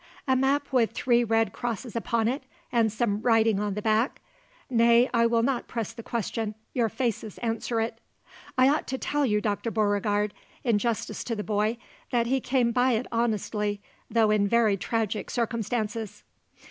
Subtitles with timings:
[0.27, 4.19] "A map with three red crosses upon it and some writing on the back?
[4.67, 6.55] Nay, I will not press the question.
[6.73, 7.99] Your faces answer it."
[8.57, 9.69] "I ought to tell you, Dr.
[9.69, 10.33] Beauregard,
[10.63, 11.77] in justice to the boy,
[12.09, 13.79] that he came by it honestly,
[14.09, 16.23] though in very tragic circumstances."